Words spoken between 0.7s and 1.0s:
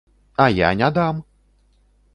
не